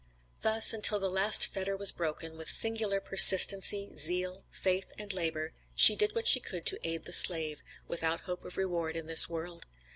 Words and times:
Thus, 0.41 0.73
until 0.73 0.99
the 0.99 1.11
last 1.11 1.45
fetter 1.45 1.77
was 1.77 1.91
broken, 1.91 2.35
with 2.35 2.49
singular 2.49 2.99
persistency, 2.99 3.91
zeal, 3.95 4.43
faith 4.49 4.93
and 4.97 5.13
labor, 5.13 5.53
she 5.75 5.95
did 5.95 6.15
what 6.15 6.25
she 6.25 6.39
could 6.39 6.65
to 6.65 6.79
aid 6.83 7.05
the 7.05 7.13
slave, 7.13 7.61
without 7.87 8.21
hope 8.21 8.43
of 8.43 8.57
reward 8.57 8.95
in 8.97 9.05
this 9.05 9.29
world. 9.29 9.67